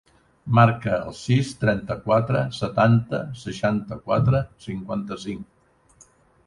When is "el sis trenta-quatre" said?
0.95-2.41